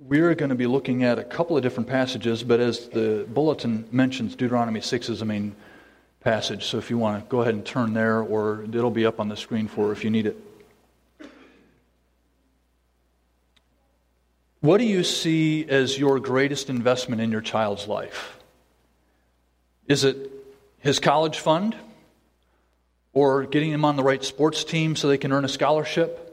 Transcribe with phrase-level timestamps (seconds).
[0.00, 3.86] we're going to be looking at a couple of different passages, but as the bulletin
[3.92, 5.54] mentions, Deuteronomy 6 is the main
[6.20, 6.64] passage.
[6.64, 9.28] So if you want to go ahead and turn there, or it'll be up on
[9.28, 10.36] the screen for if you need it.
[14.60, 18.38] What do you see as your greatest investment in your child's life?
[19.86, 20.30] Is it
[20.78, 21.76] his college fund?
[23.12, 26.29] Or getting him on the right sports team so they can earn a scholarship?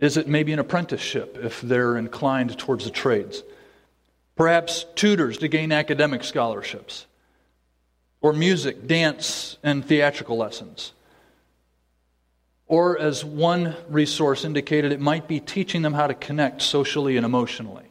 [0.00, 3.42] Is it maybe an apprenticeship if they're inclined towards the trades?
[4.34, 7.06] Perhaps tutors to gain academic scholarships?
[8.22, 10.92] Or music, dance, and theatrical lessons?
[12.66, 17.26] Or, as one resource indicated, it might be teaching them how to connect socially and
[17.26, 17.84] emotionally.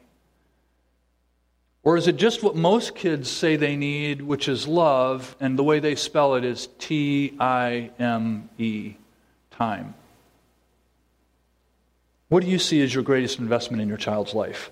[1.83, 5.63] Or is it just what most kids say they need, which is love, and the
[5.63, 8.95] way they spell it is T I M E,
[9.51, 9.93] time?
[12.29, 14.71] What do you see as your greatest investment in your child's life?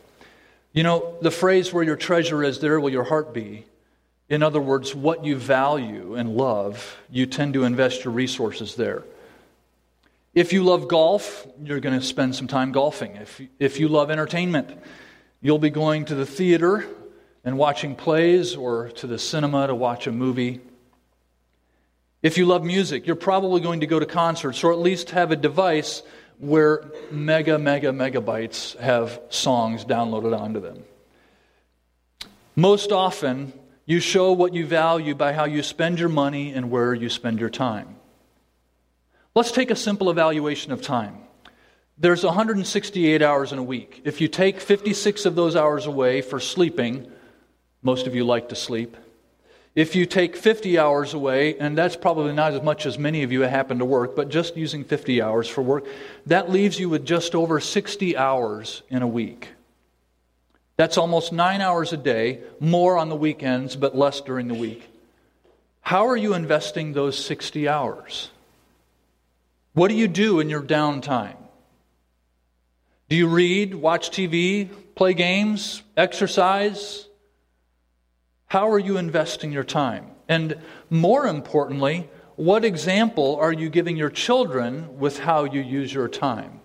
[0.74, 3.66] You know, the phrase where your treasure is, there will your heart be.
[4.30, 9.04] In other words, what you value and love, you tend to invest your resources there.
[10.36, 13.16] If you love golf, you're going to spend some time golfing.
[13.16, 14.70] If, if you love entertainment,
[15.42, 16.86] you'll be going to the theater
[17.44, 20.62] and watching plays or to the cinema to watch a movie.
[22.22, 25.32] If you love music, you're probably going to go to concerts or at least have
[25.32, 26.04] a device
[26.40, 30.84] where mega, mega, megabytes have songs downloaded onto them.
[32.56, 33.54] Most often,
[33.86, 37.40] you show what you value by how you spend your money and where you spend
[37.40, 37.96] your time.
[39.34, 41.20] Let's take a simple evaluation of time.
[41.98, 44.02] There's 168 hours in a week.
[44.04, 47.12] If you take 56 of those hours away for sleeping,
[47.82, 48.98] most of you like to sleep.
[49.78, 53.32] If you take 50 hours away, and that's probably not as much as many of
[53.32, 55.86] you happen to work, but just using 50 hours for work,
[56.26, 59.50] that leaves you with just over 60 hours in a week.
[60.78, 64.90] That's almost nine hours a day, more on the weekends, but less during the week.
[65.82, 68.32] How are you investing those 60 hours?
[69.74, 71.38] What do you do in your downtime?
[73.10, 77.07] Do you read, watch TV, play games, exercise?
[78.48, 80.08] How are you investing your time?
[80.28, 80.58] And
[80.90, 86.62] more importantly, what example are you giving your children with how you use your time?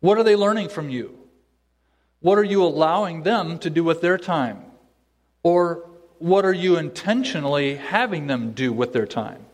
[0.00, 1.18] What are they learning from you?
[2.20, 4.62] What are you allowing them to do with their time?
[5.42, 9.44] Or what are you intentionally having them do with their time?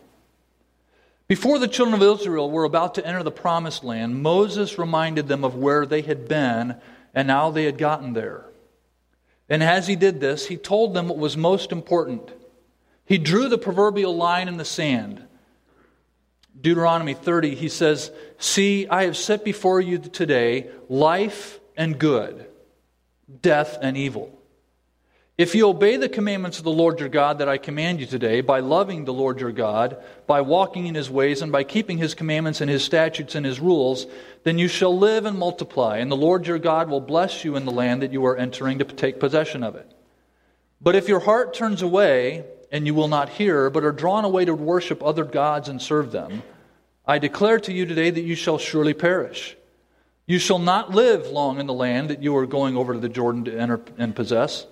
[1.28, 5.42] Before the children of Israel were about to enter the promised land, Moses reminded them
[5.42, 6.76] of where they had been
[7.14, 8.44] and how they had gotten there.
[9.48, 12.30] And as he did this, he told them what was most important.
[13.04, 15.24] He drew the proverbial line in the sand.
[16.60, 22.46] Deuteronomy 30, he says, See, I have set before you today life and good,
[23.42, 24.35] death and evil.
[25.38, 28.40] If you obey the commandments of the Lord your God that I command you today,
[28.40, 32.14] by loving the Lord your God, by walking in his ways, and by keeping his
[32.14, 34.06] commandments and his statutes and his rules,
[34.44, 37.66] then you shall live and multiply, and the Lord your God will bless you in
[37.66, 39.92] the land that you are entering to take possession of it.
[40.80, 44.46] But if your heart turns away, and you will not hear, but are drawn away
[44.46, 46.44] to worship other gods and serve them,
[47.04, 49.54] I declare to you today that you shall surely perish.
[50.26, 53.10] You shall not live long in the land that you are going over to the
[53.10, 54.66] Jordan to enter and possess.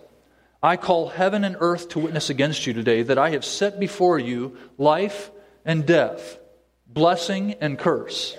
[0.64, 4.18] I call heaven and earth to witness against you today that I have set before
[4.18, 5.30] you life
[5.62, 6.38] and death,
[6.86, 8.34] blessing and curse.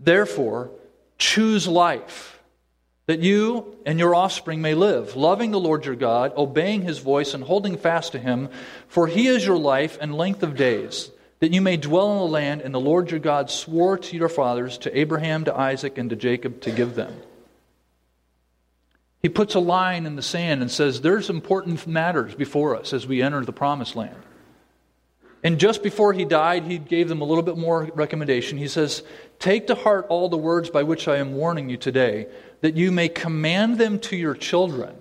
[0.00, 0.70] Therefore,
[1.18, 2.40] choose life,
[3.04, 7.34] that you and your offspring may live, loving the Lord your God, obeying his voice,
[7.34, 8.48] and holding fast to him,
[8.88, 12.32] for he is your life and length of days, that you may dwell in the
[12.32, 16.08] land and the Lord your God swore to your fathers, to Abraham, to Isaac, and
[16.08, 17.14] to Jacob, to give them.
[19.22, 23.06] He puts a line in the sand and says, There's important matters before us as
[23.06, 24.16] we enter the promised land.
[25.44, 28.58] And just before he died, he gave them a little bit more recommendation.
[28.58, 29.02] He says,
[29.38, 32.26] Take to heart all the words by which I am warning you today,
[32.60, 34.96] that you may command them to your children,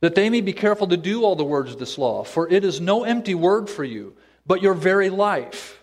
[0.00, 2.24] that they may be careful to do all the words of this law.
[2.24, 4.14] For it is no empty word for you,
[4.46, 5.82] but your very life.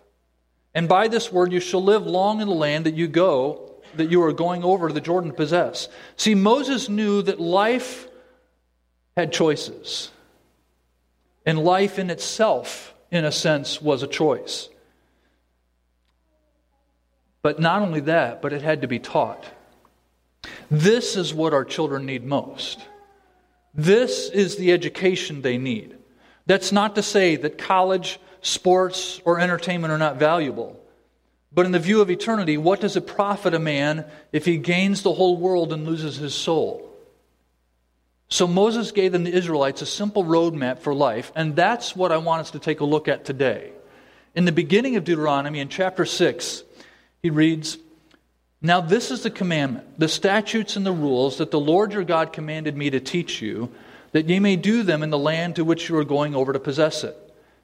[0.75, 3.66] And by this word you shall live long in the land that you go
[3.97, 5.87] that you are going over to the Jordan to possess.
[6.15, 8.07] See, Moses knew that life
[9.15, 10.11] had choices.
[11.45, 14.69] And life in itself, in a sense, was a choice.
[17.41, 19.45] But not only that, but it had to be taught.
[20.69, 22.79] This is what our children need most.
[23.73, 25.95] This is the education they need.
[26.45, 30.79] That's not to say that college, sports, or entertainment are not valuable.
[31.51, 35.01] But in the view of eternity, what does it profit a man if he gains
[35.01, 36.83] the whole world and loses his soul?
[38.29, 42.17] So Moses gave them, the Israelites, a simple roadmap for life, and that's what I
[42.17, 43.71] want us to take a look at today.
[44.35, 46.63] In the beginning of Deuteronomy, in chapter 6,
[47.23, 47.77] he reads,
[48.61, 52.33] Now this is the commandment, the statutes and the rules that the Lord your God
[52.33, 53.71] commanded me to teach you,
[54.11, 56.59] that ye may do them in the land to which you are going over to
[56.59, 57.15] possess it,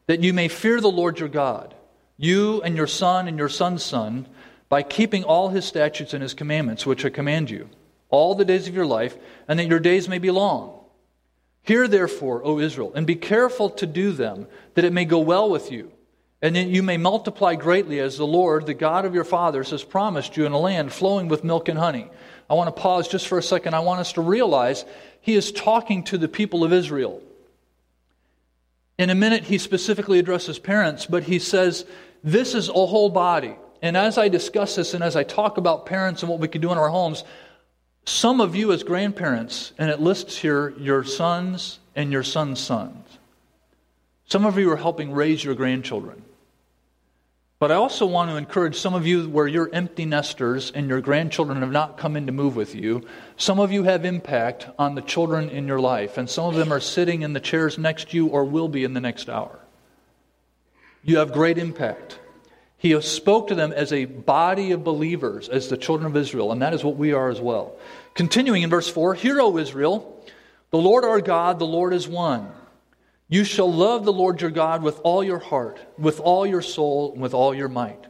[0.08, 1.76] that you may fear the Lord your God,
[2.24, 4.28] you and your son and your son's son,
[4.70, 7.70] by keeping all his statutes and his commandments, which I command you
[8.10, 9.16] all the days of your life,
[9.48, 10.80] and that your days may be long.
[11.64, 15.50] Hear therefore, O Israel, and be careful to do them, that it may go well
[15.50, 15.92] with you,
[16.42, 19.84] and that you may multiply greatly as the Lord, the God of your fathers, has
[19.84, 22.10] promised you in a land flowing with milk and honey.
[22.50, 23.74] I want to pause just for a second.
[23.74, 24.86] I want us to realize
[25.22, 27.22] he is talking to the people of Israel.
[28.98, 31.86] In a minute, he specifically addresses parents, but he says,
[32.24, 33.56] This is a whole body.
[33.82, 36.62] And as I discuss this and as I talk about parents and what we can
[36.62, 37.24] do in our homes,
[38.06, 43.18] some of you, as grandparents, and it lists here your sons and your sons' sons.
[44.26, 46.24] Some of you are helping raise your grandchildren.
[47.60, 51.00] But I also want to encourage some of you where you're empty nesters and your
[51.00, 53.06] grandchildren have not come in to move with you.
[53.38, 56.74] Some of you have impact on the children in your life, and some of them
[56.74, 59.63] are sitting in the chairs next to you or will be in the next hour.
[61.04, 62.20] You have great impact.
[62.78, 66.62] He spoke to them as a body of believers, as the children of Israel, and
[66.62, 67.78] that is what we are as well.
[68.14, 70.22] Continuing in verse 4 Hear, O Israel,
[70.70, 72.52] the Lord our God, the Lord is one.
[73.30, 77.14] You shall love the Lord your God with all your heart, with all your soul,
[77.14, 78.06] and with all your might.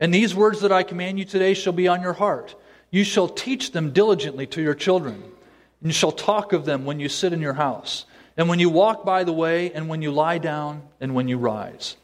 [0.00, 2.54] And these words that I command you today shall be on your heart.
[2.90, 7.00] You shall teach them diligently to your children, and you shall talk of them when
[7.00, 8.06] you sit in your house,
[8.36, 11.38] and when you walk by the way, and when you lie down, and when you
[11.38, 11.96] rise.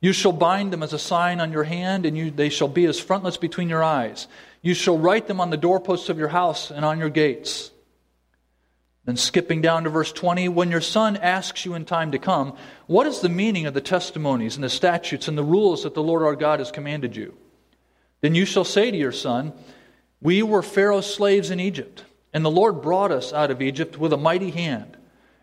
[0.00, 2.84] You shall bind them as a sign on your hand, and you, they shall be
[2.84, 4.28] as frontlets between your eyes.
[4.60, 7.70] You shall write them on the doorposts of your house and on your gates.
[9.06, 12.56] Then, skipping down to verse 20, when your son asks you in time to come,
[12.88, 16.02] What is the meaning of the testimonies and the statutes and the rules that the
[16.02, 17.36] Lord our God has commanded you?
[18.20, 19.52] Then you shall say to your son,
[20.20, 24.12] We were Pharaoh's slaves in Egypt, and the Lord brought us out of Egypt with
[24.12, 24.96] a mighty hand.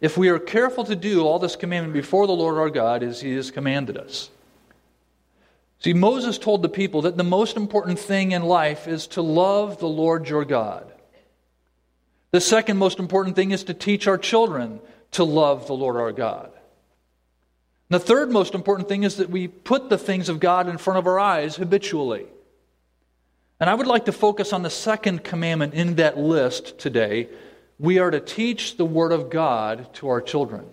[0.00, 3.20] if we are careful to do all this commandment before the Lord our God as
[3.20, 4.30] he has commanded us.
[5.80, 9.78] See, Moses told the people that the most important thing in life is to love
[9.78, 10.92] the Lord your God.
[12.30, 14.80] The second most important thing is to teach our children
[15.12, 16.50] to love the Lord our God.
[17.90, 20.98] The third most important thing is that we put the things of God in front
[20.98, 22.26] of our eyes habitually.
[23.60, 27.28] And I would like to focus on the second commandment in that list today,
[27.78, 30.66] we are to teach the Word of God to our children.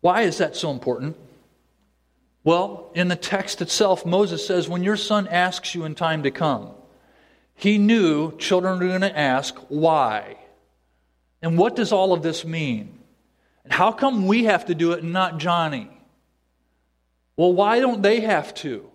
[0.00, 1.16] Why is that so important?
[2.44, 6.30] Well, in the text itself, Moses says, When your son asks you in time to
[6.30, 6.70] come,
[7.54, 10.36] he knew children were going to ask, Why?
[11.42, 12.98] And what does all of this mean?
[13.64, 15.90] And how come we have to do it and not Johnny?
[17.36, 18.88] Well, why don't they have to?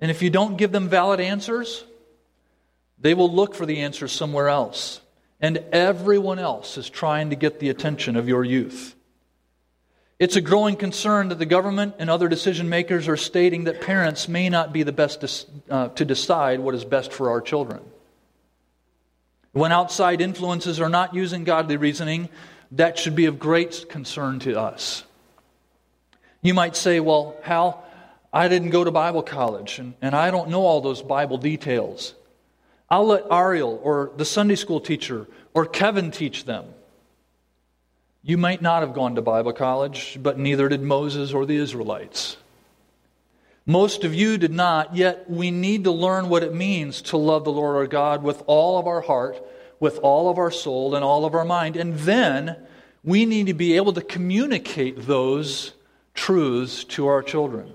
[0.00, 1.84] And if you don't give them valid answers,
[2.98, 5.00] they will look for the answers somewhere else.
[5.40, 8.94] And everyone else is trying to get the attention of your youth.
[10.18, 14.28] It's a growing concern that the government and other decision makers are stating that parents
[14.28, 17.80] may not be the best to, uh, to decide what is best for our children.
[19.52, 22.28] When outside influences are not using godly reasoning,
[22.72, 25.04] that should be of great concern to us.
[26.42, 27.82] You might say, well, Hal,
[28.32, 32.14] I didn't go to Bible college, and, and I don't know all those Bible details.
[32.88, 36.66] I'll let Ariel or the Sunday school teacher or Kevin teach them.
[38.22, 42.36] You might not have gone to Bible college, but neither did Moses or the Israelites.
[43.66, 47.44] Most of you did not, yet we need to learn what it means to love
[47.44, 49.42] the Lord our God with all of our heart,
[49.78, 51.76] with all of our soul, and all of our mind.
[51.76, 52.56] And then
[53.02, 55.72] we need to be able to communicate those
[56.14, 57.72] truths to our children.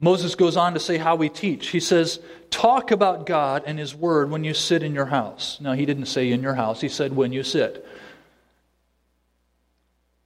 [0.00, 1.68] Moses goes on to say how we teach.
[1.68, 5.58] He says, Talk about God and His Word when you sit in your house.
[5.60, 7.86] Now, he didn't say in your house, he said when you sit.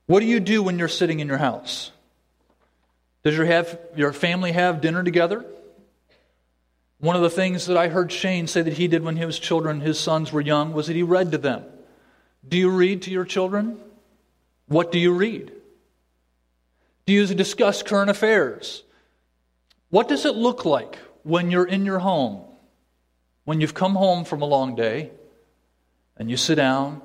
[0.07, 1.90] What do you do when you're sitting in your house?
[3.25, 5.45] Does your, have, your family have dinner together?
[6.99, 9.81] One of the things that I heard Shane say that he did when his children,
[9.81, 11.64] his sons were young, was that he read to them.
[12.47, 13.78] Do you read to your children?
[14.69, 15.52] What do you read?
[17.07, 18.85] Do you discuss current affairs?
[19.94, 22.42] What does it look like when you're in your home,
[23.44, 25.12] when you've come home from a long day,
[26.16, 27.00] and you sit down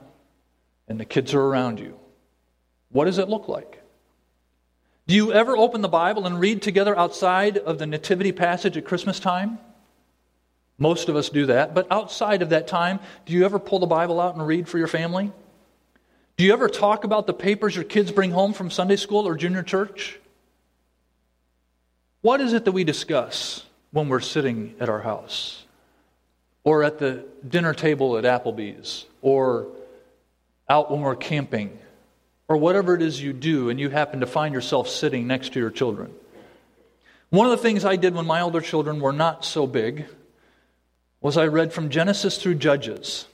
[0.87, 1.99] and the kids are around you?
[2.89, 3.83] What does it look like?
[5.05, 8.85] Do you ever open the Bible and read together outside of the Nativity passage at
[8.85, 9.59] Christmas time?
[10.79, 11.75] Most of us do that.
[11.75, 14.79] But outside of that time, do you ever pull the Bible out and read for
[14.79, 15.31] your family?
[16.37, 19.35] Do you ever talk about the papers your kids bring home from Sunday school or
[19.35, 20.18] junior church?
[22.21, 25.63] What is it that we discuss when we're sitting at our house?
[26.63, 29.05] Or at the dinner table at Applebee's?
[29.21, 29.67] Or
[30.67, 31.79] out when we're camping?
[32.47, 35.59] Or whatever it is you do and you happen to find yourself sitting next to
[35.59, 36.13] your children?
[37.29, 40.05] One of the things I did when my older children were not so big
[41.21, 43.27] was I read from Genesis through Judges,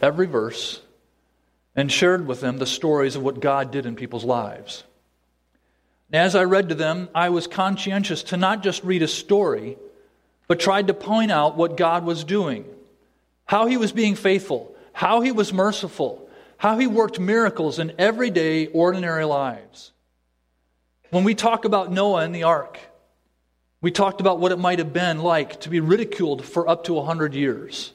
[0.00, 0.80] every verse,
[1.74, 4.84] and shared with them the stories of what God did in people's lives.
[6.16, 9.78] As I read to them, I was conscientious to not just read a story,
[10.46, 12.64] but tried to point out what God was doing,
[13.46, 18.66] how He was being faithful, how He was merciful, how He worked miracles in everyday,
[18.66, 19.92] ordinary lives.
[21.10, 22.78] When we talk about Noah and the ark,
[23.80, 26.94] we talked about what it might have been like to be ridiculed for up to
[26.94, 27.92] 100 years.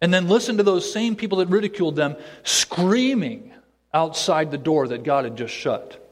[0.00, 3.52] And then listen to those same people that ridiculed them screaming
[3.92, 6.09] outside the door that God had just shut.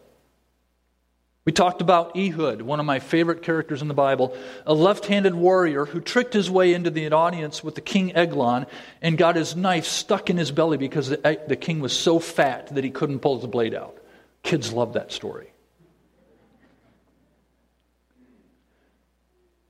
[1.49, 4.37] We talked about Ehud, one of my favorite characters in the Bible,
[4.67, 8.67] a left handed warrior who tricked his way into the audience with the king Eglon
[9.00, 12.67] and got his knife stuck in his belly because the, the king was so fat
[12.75, 13.97] that he couldn't pull the blade out.
[14.43, 15.50] Kids love that story.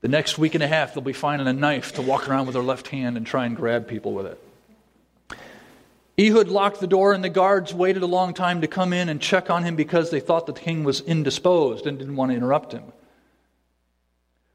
[0.00, 2.54] The next week and a half, they'll be finding a knife to walk around with
[2.54, 4.47] their left hand and try and grab people with it.
[6.18, 9.20] Ehud locked the door, and the guards waited a long time to come in and
[9.20, 12.36] check on him because they thought that the king was indisposed and didn't want to
[12.36, 12.84] interrupt him.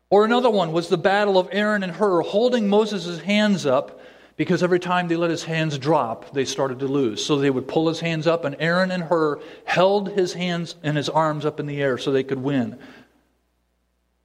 [0.10, 4.02] Or another one was the battle of Aaron and Hur, holding Moses' hands up
[4.36, 7.24] because every time they let his hands drop, they started to lose.
[7.24, 10.98] So they would pull his hands up, and Aaron and Hur held his hands and
[10.98, 12.78] his arms up in the air so they could win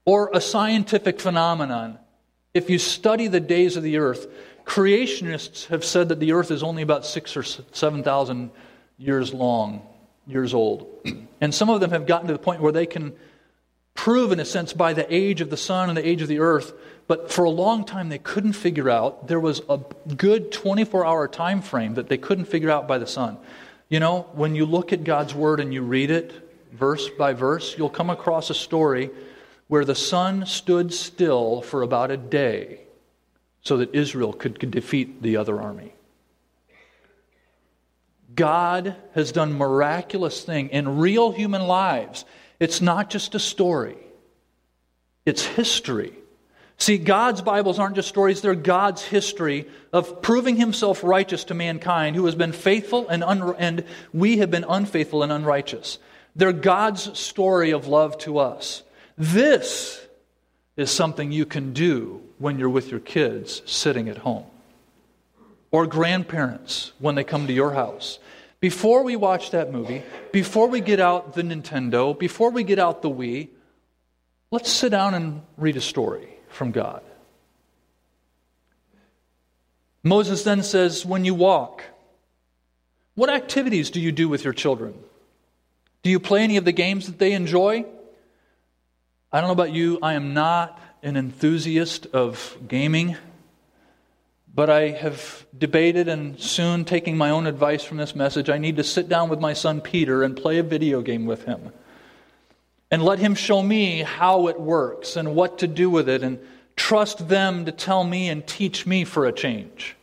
[0.09, 1.99] or a scientific phenomenon.
[2.55, 4.27] If you study the days of the earth,
[4.69, 8.51] creationists have said that the earth is only about six or 7,000
[8.99, 9.81] years long,
[10.27, 10.87] years old.
[11.41, 13.15] And some of them have gotten to the point where they can
[13.95, 16.41] prove, in a sense, by the age of the sun and the age of the
[16.41, 16.73] earth.
[17.07, 19.27] But for a long time, they couldn't figure out.
[19.27, 19.79] There was a
[20.17, 23.39] good 24 hour time frame that they couldn't figure out by the sun.
[23.89, 26.33] You know, when you look at God's word and you read it
[26.73, 29.11] verse by verse, you'll come across a story
[29.69, 32.81] where the sun stood still for about a day
[33.63, 35.95] so that Israel could, could defeat the other army.
[38.35, 42.25] God has done miraculous thing in real human lives.
[42.61, 43.97] It's not just a story.
[45.27, 46.13] It's history.
[46.77, 52.15] See, God's Bibles aren't just stories, they're God's history of proving himself righteous to mankind
[52.15, 55.99] who has been faithful and, un- and we have been unfaithful and unrighteous.
[56.37, 58.85] They're God's story of love to us.
[59.17, 60.01] This
[60.77, 64.47] is something you can do when you're with your kids sitting at home.
[65.71, 68.19] Or grandparents when they come to your house.
[68.61, 70.03] Before we watch that movie,
[70.33, 73.49] before we get out the Nintendo, before we get out the Wii,
[74.51, 77.03] let's sit down and read a story from God.
[80.03, 81.85] Moses then says, When you walk,
[83.15, 84.95] what activities do you do with your children?
[86.03, 87.85] Do you play any of the games that they enjoy?
[89.31, 93.17] I don't know about you, I am not an enthusiast of gaming,
[94.55, 98.51] but I have debated and soon taking my own advice from this message.
[98.51, 101.45] I need to sit down with my son Peter and play a video game with
[101.45, 101.73] him
[102.91, 106.39] and let him show me how it works and what to do with it and
[106.75, 109.95] trust them to tell me and teach me for a change.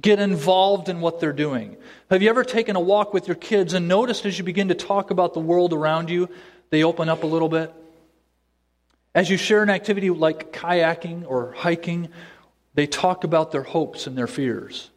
[0.00, 1.76] Get involved in what they're doing.
[2.10, 4.74] Have you ever taken a walk with your kids and noticed as you begin to
[4.74, 6.28] talk about the world around you,
[6.70, 7.74] they open up a little bit?
[9.14, 12.08] As you share an activity like kayaking or hiking,
[12.74, 14.90] they talk about their hopes and their fears.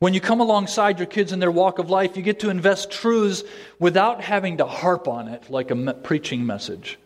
[0.00, 2.90] When you come alongside your kids in their walk of life, you get to invest
[2.90, 3.44] truths
[3.78, 6.98] without having to harp on it like a preaching message.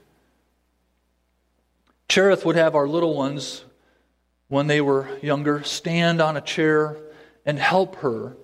[2.09, 3.65] Cherith would have our little ones,
[4.49, 6.97] when they were younger, stand on a chair
[7.45, 8.37] and help her,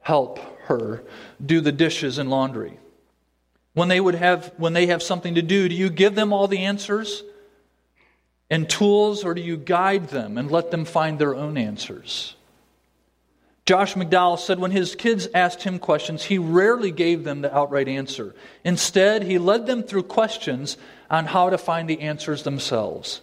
[0.00, 1.02] help her
[1.44, 2.78] do the dishes and laundry.
[3.74, 6.48] When they would have when they have something to do, do you give them all
[6.48, 7.22] the answers
[8.48, 12.36] and tools or do you guide them and let them find their own answers?
[13.66, 17.88] Josh McDowell said when his kids asked him questions, he rarely gave them the outright
[17.88, 18.34] answer.
[18.62, 20.76] Instead, he led them through questions
[21.10, 23.22] on how to find the answers themselves.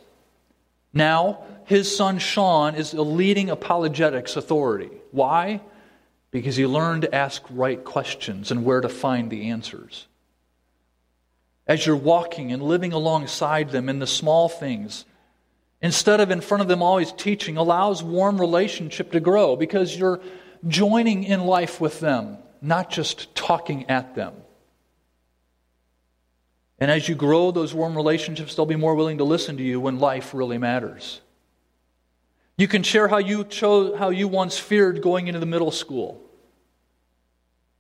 [0.93, 4.89] Now, his son Sean is a leading apologetics authority.
[5.11, 5.61] Why?
[6.31, 10.07] Because he learned to ask right questions and where to find the answers.
[11.71, 15.05] As you're walking and living alongside them in the small things,
[15.81, 20.19] instead of in front of them always teaching, allows warm relationship to grow because you're
[20.67, 24.33] joining in life with them, not just talking at them.
[26.77, 29.79] And as you grow those warm relationships, they'll be more willing to listen to you
[29.79, 31.21] when life really matters.
[32.57, 36.21] You can share how you chose how you once feared going into the middle school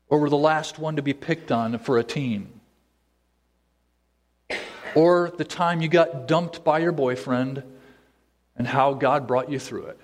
[0.07, 2.60] or were the last one to be picked on for a teen.
[4.95, 7.63] Or the time you got dumped by your boyfriend
[8.57, 9.99] and how God brought you through it.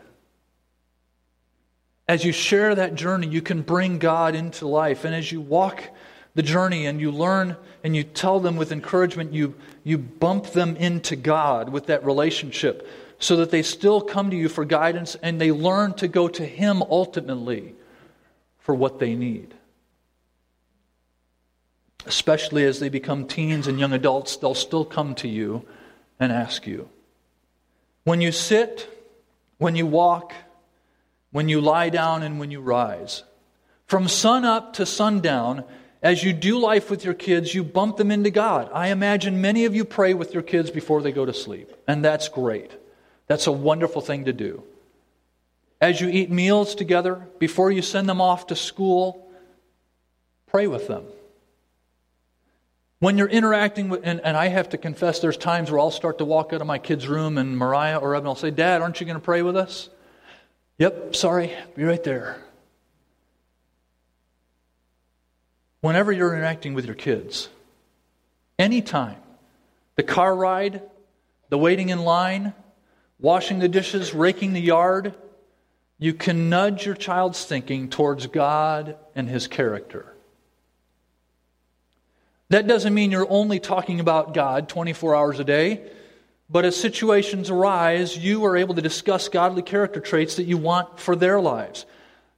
[2.08, 5.04] As you share that journey, you can bring God into life.
[5.04, 5.84] And as you walk
[6.36, 10.78] the journey and you learn and you tell them with encouragement, you, you bump them
[10.78, 12.88] into God with that relationship
[13.20, 16.46] so that they still come to you for guidance and they learn to go to
[16.46, 17.76] Him ultimately
[18.60, 19.54] for what they need.
[22.08, 25.66] Especially as they become teens and young adults, they'll still come to you
[26.20, 26.90] and ask you.
[28.06, 28.90] When you sit,
[29.58, 30.34] when you walk,
[31.32, 33.24] when you lie down, and when you rise,
[33.86, 35.66] from sun up to sundown,
[36.02, 38.70] as you do life with your kids, you bump them into God.
[38.74, 42.06] I imagine many of you pray with your kids before they go to sleep, and
[42.06, 42.72] that's great.
[43.28, 44.64] That's a wonderful thing to do.
[45.82, 49.30] As you eat meals together, before you send them off to school,
[50.48, 51.04] pray with them.
[53.00, 56.18] When you're interacting with, and, and, I have to confess, there's times where I'll start
[56.18, 59.00] to walk out of my kid's room, and Mariah or Evan will say, Dad, aren't
[59.00, 59.90] you going to pray with us?
[60.80, 62.42] Yep, sorry, be right there.
[65.88, 67.48] whenever you're interacting with your kids,
[68.60, 69.16] anytime,
[69.96, 70.82] the car ride,
[71.48, 72.54] the waiting in line,
[73.20, 75.14] washing the dishes, raking the yard,
[75.98, 80.14] you can nudge your child's thinking towards God and His character.
[82.50, 85.82] That doesn't mean you're only talking about God 24 hours a day,
[86.50, 90.98] but as situations arise, you are able to discuss godly character traits that you want
[90.98, 91.86] for their lives.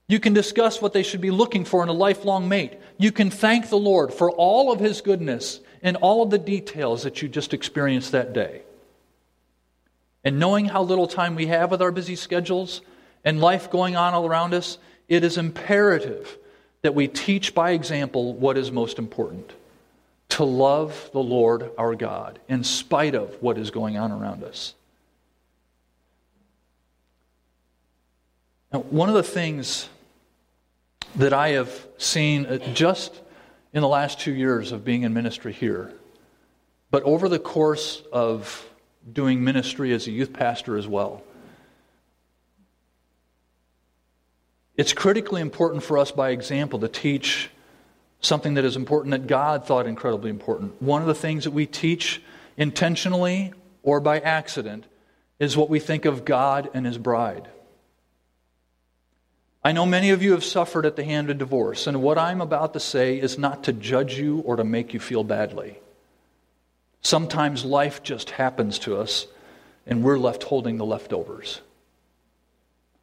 [0.08, 2.72] You can discuss what they should be looking for in a lifelong mate.
[2.98, 7.04] You can thank the Lord for all of His goodness and all of the details
[7.04, 8.62] that you just experienced that day.
[10.24, 12.82] And knowing how little time we have with our busy schedules
[13.24, 16.36] and life going on all around us, it is imperative
[16.82, 19.52] that we teach by example what is most important
[20.30, 24.74] to love the Lord our God in spite of what is going on around us.
[28.72, 29.88] Now, one of the things
[31.16, 33.20] that I have seen uh, just
[33.72, 35.92] in the last two years of being in ministry here,
[36.90, 38.68] but over the course of
[39.12, 41.22] doing ministry as a youth pastor as well.
[44.76, 47.50] It's critically important for us by example to teach
[48.20, 50.80] something that is important that God thought incredibly important.
[50.82, 52.22] One of the things that we teach
[52.56, 53.52] intentionally
[53.82, 54.84] or by accident
[55.38, 57.48] is what we think of God and His bride.
[59.62, 62.40] I know many of you have suffered at the hand of divorce, and what I'm
[62.40, 65.78] about to say is not to judge you or to make you feel badly.
[67.02, 69.26] Sometimes life just happens to us,
[69.86, 71.60] and we're left holding the leftovers.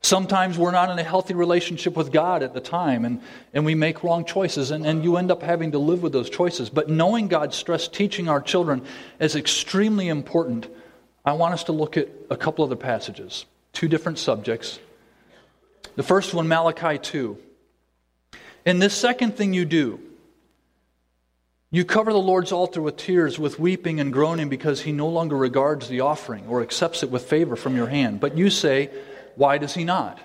[0.02, 3.22] Sometimes we're not in a healthy relationship with God at the time, and,
[3.54, 6.30] and we make wrong choices, and, and you end up having to live with those
[6.30, 6.70] choices.
[6.70, 8.84] But knowing God's stress, teaching our children
[9.20, 10.68] is extremely important.
[11.26, 14.80] I want us to look at a couple other passages, two different subjects
[15.98, 17.38] the first one, Malachi 2.
[18.68, 20.00] And this second thing you do,
[21.72, 25.36] you cover the Lord's altar with tears, with weeping and groaning, because he no longer
[25.36, 28.20] regards the offering or accepts it with favor from your hand.
[28.20, 28.92] But you say,
[29.38, 30.20] Why does he not?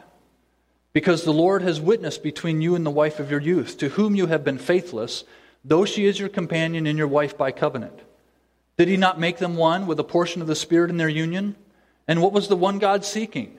[0.92, 4.14] Because the Lord has witnessed between you and the wife of your youth, to whom
[4.14, 5.24] you have been faithless,
[5.64, 8.00] though she is your companion and your wife by covenant.
[8.78, 11.56] Did he not make them one with a portion of the Spirit in their union?
[12.08, 13.58] And what was the one God seeking?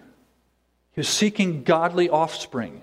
[0.94, 2.82] He was seeking godly offspring.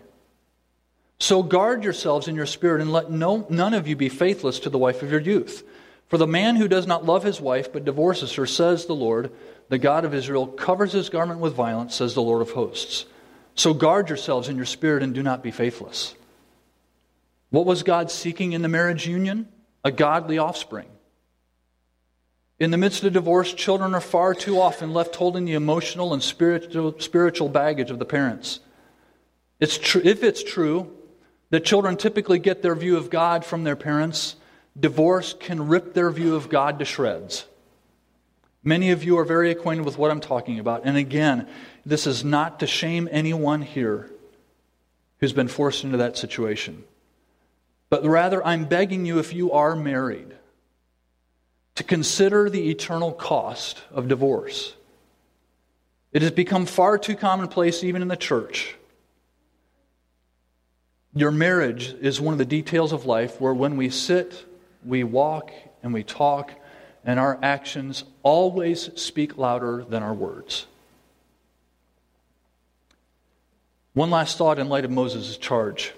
[1.19, 4.71] So guard yourselves in your spirit and let no, none of you be faithless to
[4.71, 5.63] the wife of your youth.
[6.09, 9.31] For the man who does not love his wife but divorces her, says the Lord,
[9.71, 13.07] the God of Israel, covers his garment with violence, says the Lord of hosts.
[13.55, 16.15] So guard yourselves in your spirit and do not be faithless.
[17.49, 19.49] What was God seeking in the marriage union?
[19.85, 20.89] a godly offspring.
[22.59, 26.23] In the midst of divorce, children are far too often left holding the emotional and
[26.23, 28.61] spiritual, spiritual baggage of the parents.
[29.61, 30.95] It's tr- if it's true
[31.49, 34.37] that children typically get their view of God from their parents,
[34.79, 37.47] divorce can rip their view of God to shreds.
[38.63, 40.83] Many of you are very acquainted with what I'm talking about.
[40.85, 41.49] And again,
[41.87, 44.11] this is not to shame anyone here
[45.19, 46.85] who's been forced into that situation.
[47.89, 50.35] But rather, I'm begging you, if you are married,
[51.75, 54.75] to consider the eternal cost of divorce.
[56.13, 58.75] It has become far too commonplace, even in the church.
[61.15, 64.45] Your marriage is one of the details of life where when we sit,
[64.85, 65.51] we walk,
[65.83, 66.53] and we talk,
[67.05, 70.67] and our actions always speak louder than our words.
[73.95, 75.93] One last thought in light of Moses' charge.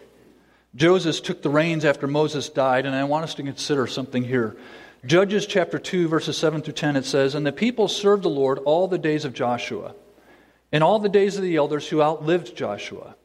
[0.75, 4.57] Joseph took the reins after Moses died, and I want us to consider something here.
[5.05, 8.59] Judges chapter 2, verses 7 through 10, it says, And the people served the Lord
[8.61, 9.95] all the days of Joshua,
[10.71, 13.17] and all the days of the elders who outlived Joshua,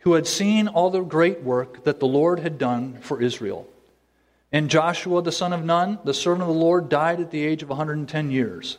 [0.00, 3.66] who had seen all the great work that the Lord had done for Israel.
[4.54, 7.64] And Joshua the son of Nun, the servant of the Lord, died at the age
[7.64, 8.78] of 110 years.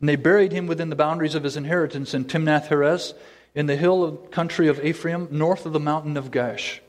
[0.00, 3.14] And they buried him within the boundaries of his inheritance in Timnath Heres,
[3.54, 6.80] in the hill country of Ephraim, north of the mountain of Gaash.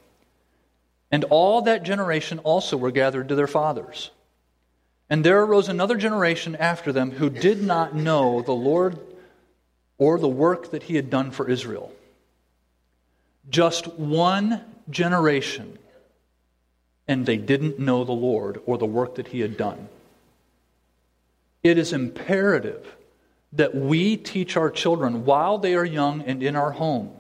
[1.10, 4.12] And all that generation also were gathered to their fathers.
[5.10, 9.00] And there arose another generation after them who did not know the Lord
[9.98, 11.94] or the work that he had done for Israel.
[13.50, 15.80] Just one generation,
[17.10, 19.90] and they didn't know the Lord or the work that he had done.
[21.62, 22.96] It is imperative
[23.52, 27.12] that we teach our children while they are young and in our home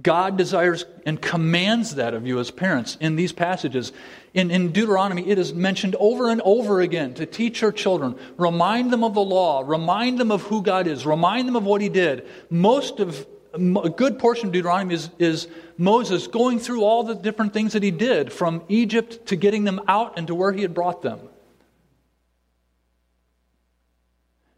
[0.00, 3.92] God desires and commands that of you as parents in these passages.
[4.32, 8.92] In, in Deuteronomy, it is mentioned over and over again to teach your children, remind
[8.92, 11.88] them of the law, remind them of who God is, remind them of what He
[11.88, 12.26] did.
[12.48, 17.52] Most of a good portion of Deuteronomy is, is Moses going through all the different
[17.52, 20.74] things that he did from Egypt to getting them out and to where he had
[20.74, 21.20] brought them.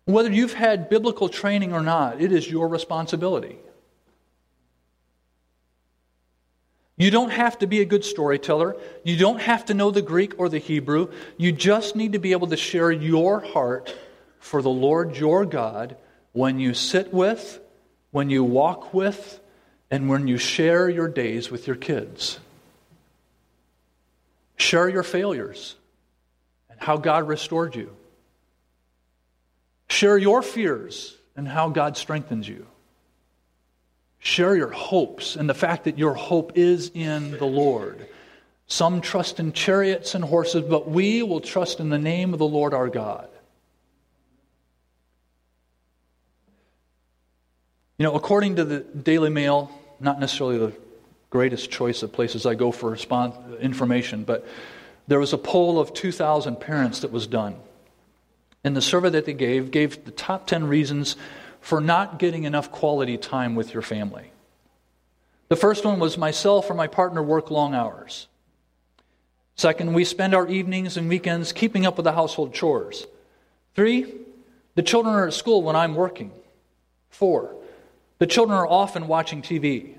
[0.05, 3.57] Whether you've had biblical training or not, it is your responsibility.
[6.97, 8.77] You don't have to be a good storyteller.
[9.05, 11.11] You don't have to know the Greek or the Hebrew.
[11.37, 13.95] You just need to be able to share your heart
[14.39, 15.97] for the Lord your God
[16.33, 17.61] when you sit with,
[18.13, 19.41] when you walk with,
[19.91, 22.39] and when you share your days with your kids.
[24.57, 25.75] Share your failures
[26.71, 27.95] and how God restored you.
[29.89, 32.67] Share your fears and how God strengthens you.
[34.19, 38.09] Share your hopes and the fact that your hope is in the Lord.
[38.67, 42.47] Some trust in chariots and horses, but we will trust in the name of the
[42.47, 43.29] Lord our God.
[47.99, 50.73] You know, according to the Daily Mail, not necessarily the
[51.31, 52.97] greatest choice of places I go for
[53.61, 54.47] information, but
[55.09, 57.57] there was a poll of 2,000 parents that was done.
[58.65, 61.17] And the survey that they gave gave the top 10 reasons
[61.61, 64.31] for not getting enough quality time with your family.
[65.49, 68.27] The first one was myself or my partner work long hours.
[69.55, 73.07] Second, we spend our evenings and weekends keeping up with the household chores.
[73.75, 74.13] Three,
[74.75, 76.33] the children are at school when I'm working.
[77.11, 77.55] Four,
[78.23, 79.97] the children are often watching TV.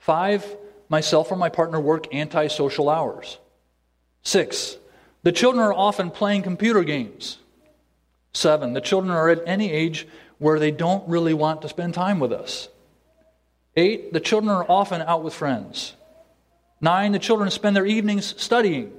[0.00, 0.44] Five,
[0.88, 3.38] myself or my partner work antisocial hours.
[4.24, 4.76] Six,
[5.22, 7.38] the children are often playing computer games.
[8.32, 12.18] Seven, the children are at any age where they don't really want to spend time
[12.18, 12.70] with us.
[13.76, 15.94] Eight, the children are often out with friends.
[16.80, 18.92] Nine, the children spend their evenings studying.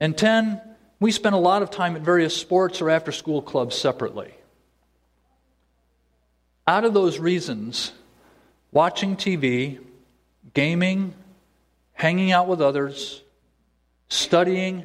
[0.00, 0.60] And ten,
[0.98, 4.34] we spend a lot of time at various sports or after school clubs separately.
[6.68, 7.92] Out of those reasons,
[8.72, 9.78] watching TV,
[10.52, 11.14] gaming,
[11.92, 13.22] hanging out with others,
[14.08, 14.84] studying,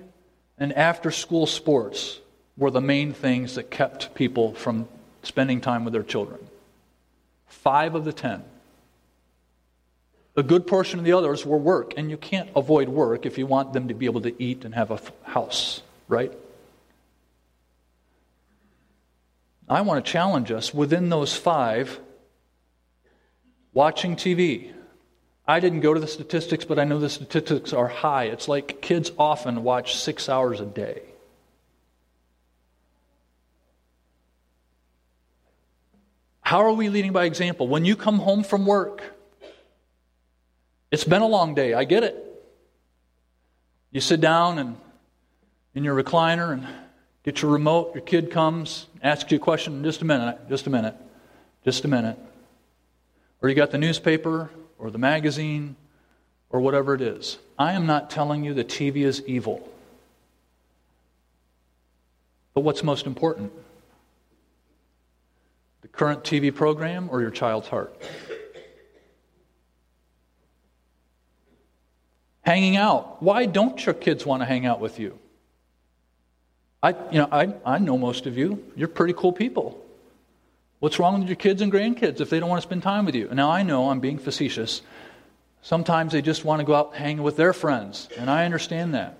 [0.58, 2.20] and after school sports
[2.56, 4.88] were the main things that kept people from
[5.24, 6.40] spending time with their children.
[7.48, 8.44] Five of the ten.
[10.36, 13.48] A good portion of the others were work, and you can't avoid work if you
[13.48, 16.32] want them to be able to eat and have a house, right?
[19.72, 21.98] I want to challenge us within those five
[23.72, 24.74] watching TV.
[25.48, 28.26] I didn't go to the statistics, but I know the statistics are high.
[28.26, 31.04] It's like kids often watch six hours a day.
[36.42, 37.66] How are we leading by example?
[37.70, 39.02] When you come home from work,
[40.92, 42.18] it's been a long day, I get it.
[43.92, 44.76] You sit down and
[45.74, 46.68] in your recliner and
[47.24, 47.94] get your remote.
[47.94, 50.96] Your kid comes, asks you a question in just a minute, just a minute,
[51.64, 52.18] just a minute.
[53.42, 55.76] Or you got the newspaper or the magazine
[56.50, 57.38] or whatever it is.
[57.58, 59.68] I am not telling you the TV is evil.
[62.54, 63.52] But what's most important?
[65.82, 67.96] The current TV program or your child's heart?
[72.42, 73.22] Hanging out.
[73.24, 75.18] Why don't your kids want to hang out with you?
[76.84, 78.64] I, you know, I, I know most of you.
[78.76, 79.80] You're pretty cool people.
[80.80, 83.14] What's wrong with your kids and grandkids if they don't want to spend time with
[83.14, 83.30] you?
[83.32, 84.82] Now, I know I'm being facetious.
[85.62, 88.96] Sometimes they just want to go out and hang with their friends, and I understand
[88.96, 89.18] that.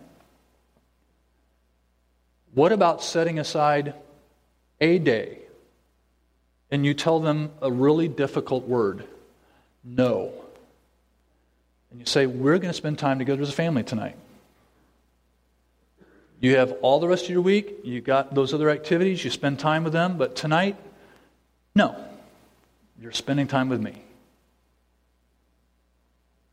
[2.54, 3.94] What about setting aside
[4.82, 5.38] a day
[6.72, 9.06] and you tell them a really difficult word?
[9.84, 10.34] No.
[11.92, 14.18] And you say, We're going to spend time together as a family tonight.
[16.42, 19.60] You have all the rest of your week, you got those other activities, you spend
[19.60, 20.76] time with them, but tonight,
[21.76, 21.96] no.
[23.00, 23.94] You're spending time with me.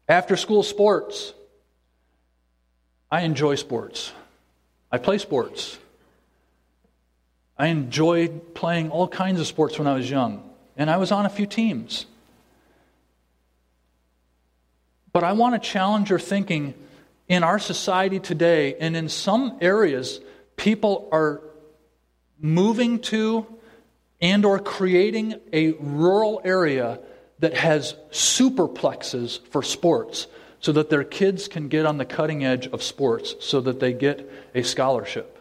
[0.06, 1.32] After school sports.
[3.10, 4.12] I enjoy sports.
[4.92, 5.78] I play sports.
[7.56, 11.24] I enjoyed playing all kinds of sports when I was young, and I was on
[11.24, 12.04] a few teams.
[15.12, 16.74] But I want to challenge your thinking
[17.28, 20.20] in our society today, and in some areas,
[20.56, 21.42] people are
[22.40, 23.46] moving to
[24.20, 26.98] and or creating a rural area
[27.38, 30.26] that has superplexes for sports
[30.60, 33.92] so that their kids can get on the cutting edge of sports so that they
[33.92, 35.34] get a scholarship.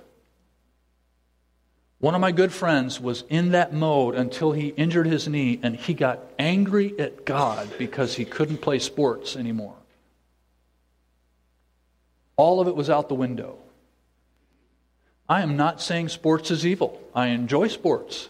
[1.99, 5.75] One of my good friends was in that mode until he injured his knee and
[5.75, 9.73] he got angry at God because he couldn't play sports anymore.
[12.37, 13.57] All of it was out the window.
[15.27, 17.01] I am not saying sports is evil.
[17.13, 18.29] I enjoy sports.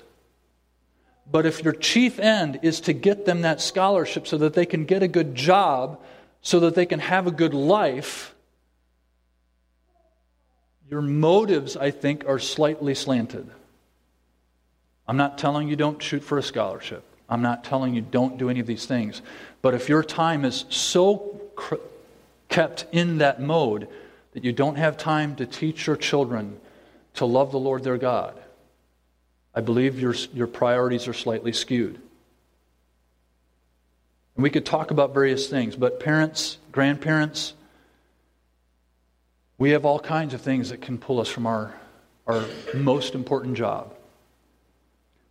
[1.30, 4.86] But if your chief end is to get them that scholarship so that they can
[4.86, 6.02] get a good job,
[6.42, 8.34] so that they can have a good life,
[10.90, 13.50] your motives, I think, are slightly slanted.
[15.06, 17.04] I'm not telling you don't shoot for a scholarship.
[17.30, 19.22] I'm not telling you don't do any of these things.
[19.62, 21.42] But if your time is so
[22.50, 23.88] kept in that mode
[24.34, 26.60] that you don't have time to teach your children
[27.16, 28.40] to love the Lord their God,
[29.56, 32.00] I believe your, your priorities are slightly skewed.
[34.36, 37.54] And we could talk about various things, but parents, grandparents,
[39.58, 41.74] we have all kinds of things that can pull us from our,
[42.28, 43.96] our most important job.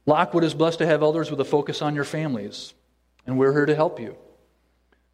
[0.06, 2.74] Lockwood is blessed to have elders with a focus on your families,
[3.26, 4.16] and we're here to help you.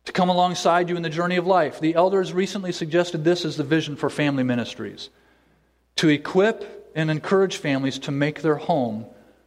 [0.07, 1.79] To come alongside you in the journey of life.
[1.79, 5.11] The elders recently suggested this as the vision for family ministries
[5.97, 9.07] to equip and encourage families to make their home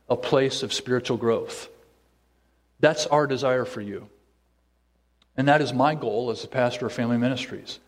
[0.09, 1.69] a place of spiritual growth.
[2.79, 4.09] That's our desire for you.
[5.37, 7.79] And that is my goal as a pastor of family ministries.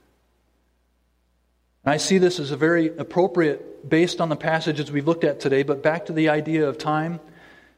[1.85, 5.39] And I see this as a very appropriate, based on the passages we've looked at
[5.39, 7.21] today, but back to the idea of time.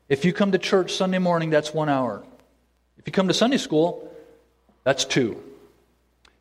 [0.08, 2.23] If you come to church Sunday morning, that's one hour.
[2.97, 4.09] If you come to Sunday school,
[4.89, 5.39] that's two.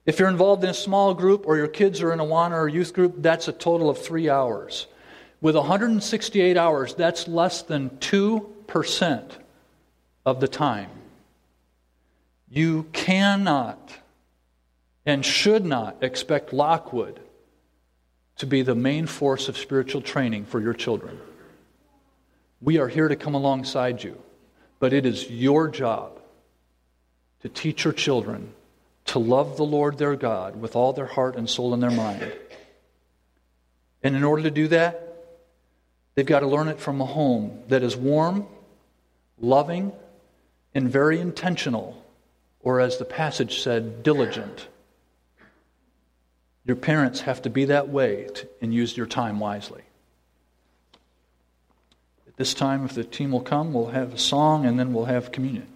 [0.06, 2.66] If you're involved in a small group or your kids are in a Awana or
[2.66, 4.86] youth group, that's a total of three hours.
[5.42, 9.30] With 168 hours, that's less than 2%
[10.24, 10.88] of the time.
[12.48, 13.92] You cannot
[15.04, 17.20] and should not expect Lockwood
[18.38, 21.20] to be the main force of spiritual training for your children.
[22.62, 24.18] We are here to come alongside you,
[24.78, 26.17] but it is your job
[27.42, 28.52] to teach your children
[29.06, 32.32] to love the Lord their God with all their heart and soul and their mind.
[34.02, 35.08] And in order to do that,
[36.18, 38.48] They've got to learn it from a home that is warm,
[39.40, 39.92] loving,
[40.74, 42.04] and very intentional,
[42.58, 44.66] or as the passage said, diligent.
[46.64, 49.82] Your parents have to be that way to, and use your time wisely.
[52.26, 55.04] At this time, if the team will come, we'll have a song and then we'll
[55.04, 55.68] have communion.